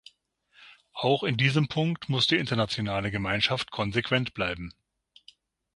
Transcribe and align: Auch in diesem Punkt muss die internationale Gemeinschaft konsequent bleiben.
Auch 0.93 1.21
in 1.21 1.37
diesem 1.37 1.67
Punkt 1.67 2.09
muss 2.09 2.25
die 2.25 2.37
internationale 2.39 3.11
Gemeinschaft 3.11 3.69
konsequent 3.69 4.33
bleiben. 4.33 4.73